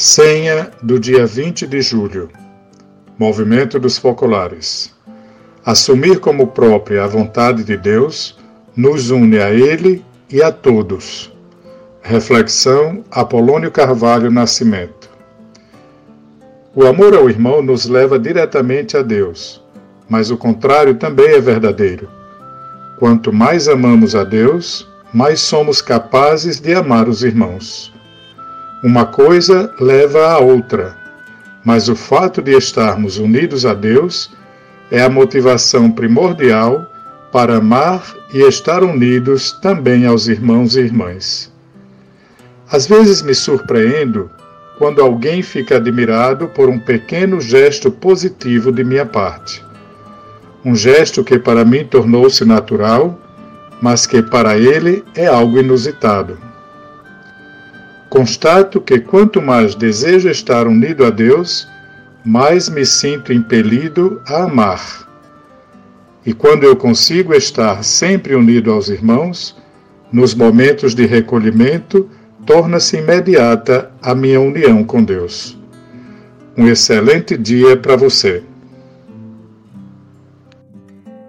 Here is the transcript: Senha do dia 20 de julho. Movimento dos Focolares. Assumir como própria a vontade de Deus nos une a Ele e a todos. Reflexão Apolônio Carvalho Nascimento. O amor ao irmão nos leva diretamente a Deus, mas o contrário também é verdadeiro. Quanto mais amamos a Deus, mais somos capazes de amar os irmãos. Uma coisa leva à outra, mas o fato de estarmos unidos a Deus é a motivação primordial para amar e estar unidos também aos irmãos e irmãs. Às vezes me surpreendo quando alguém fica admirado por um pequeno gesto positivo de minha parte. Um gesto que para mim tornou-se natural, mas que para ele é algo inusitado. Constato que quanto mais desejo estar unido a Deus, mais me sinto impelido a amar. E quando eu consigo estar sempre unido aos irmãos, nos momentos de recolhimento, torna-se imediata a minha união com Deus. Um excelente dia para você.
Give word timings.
Senha 0.00 0.70
do 0.80 0.96
dia 0.96 1.26
20 1.26 1.66
de 1.66 1.82
julho. 1.82 2.30
Movimento 3.18 3.80
dos 3.80 3.98
Focolares. 3.98 4.94
Assumir 5.66 6.20
como 6.20 6.46
própria 6.46 7.02
a 7.02 7.08
vontade 7.08 7.64
de 7.64 7.76
Deus 7.76 8.38
nos 8.76 9.10
une 9.10 9.40
a 9.40 9.50
Ele 9.50 10.04
e 10.30 10.40
a 10.40 10.52
todos. 10.52 11.32
Reflexão 12.00 13.02
Apolônio 13.10 13.72
Carvalho 13.72 14.30
Nascimento. 14.30 15.10
O 16.76 16.86
amor 16.86 17.12
ao 17.12 17.28
irmão 17.28 17.60
nos 17.60 17.86
leva 17.86 18.20
diretamente 18.20 18.96
a 18.96 19.02
Deus, 19.02 19.60
mas 20.08 20.30
o 20.30 20.36
contrário 20.36 20.94
também 20.94 21.30
é 21.30 21.40
verdadeiro. 21.40 22.08
Quanto 23.00 23.32
mais 23.32 23.66
amamos 23.66 24.14
a 24.14 24.22
Deus, 24.22 24.88
mais 25.12 25.40
somos 25.40 25.82
capazes 25.82 26.60
de 26.60 26.72
amar 26.72 27.08
os 27.08 27.24
irmãos. 27.24 27.97
Uma 28.80 29.06
coisa 29.06 29.74
leva 29.80 30.28
à 30.28 30.38
outra, 30.38 30.96
mas 31.64 31.88
o 31.88 31.96
fato 31.96 32.40
de 32.40 32.56
estarmos 32.56 33.18
unidos 33.18 33.66
a 33.66 33.74
Deus 33.74 34.30
é 34.88 35.02
a 35.02 35.08
motivação 35.08 35.90
primordial 35.90 36.86
para 37.32 37.56
amar 37.56 38.14
e 38.32 38.38
estar 38.38 38.84
unidos 38.84 39.50
também 39.60 40.06
aos 40.06 40.28
irmãos 40.28 40.76
e 40.76 40.80
irmãs. 40.82 41.52
Às 42.70 42.86
vezes 42.86 43.20
me 43.20 43.34
surpreendo 43.34 44.30
quando 44.78 45.02
alguém 45.02 45.42
fica 45.42 45.76
admirado 45.76 46.46
por 46.46 46.68
um 46.68 46.78
pequeno 46.78 47.40
gesto 47.40 47.90
positivo 47.90 48.70
de 48.70 48.84
minha 48.84 49.04
parte. 49.04 49.60
Um 50.64 50.76
gesto 50.76 51.24
que 51.24 51.36
para 51.36 51.64
mim 51.64 51.84
tornou-se 51.84 52.44
natural, 52.44 53.18
mas 53.82 54.06
que 54.06 54.22
para 54.22 54.56
ele 54.56 55.04
é 55.16 55.26
algo 55.26 55.58
inusitado. 55.58 56.38
Constato 58.08 58.80
que 58.80 58.98
quanto 58.98 59.42
mais 59.42 59.74
desejo 59.74 60.28
estar 60.28 60.66
unido 60.66 61.04
a 61.04 61.10
Deus, 61.10 61.68
mais 62.24 62.68
me 62.68 62.84
sinto 62.84 63.32
impelido 63.32 64.22
a 64.26 64.44
amar. 64.44 65.06
E 66.24 66.32
quando 66.32 66.64
eu 66.64 66.74
consigo 66.74 67.34
estar 67.34 67.84
sempre 67.84 68.34
unido 68.34 68.72
aos 68.72 68.88
irmãos, 68.88 69.56
nos 70.10 70.34
momentos 70.34 70.94
de 70.94 71.06
recolhimento, 71.06 72.08
torna-se 72.46 72.96
imediata 72.96 73.90
a 74.00 74.14
minha 74.14 74.40
união 74.40 74.82
com 74.82 75.04
Deus. 75.04 75.58
Um 76.56 76.66
excelente 76.66 77.36
dia 77.36 77.76
para 77.76 77.94
você. 77.94 78.42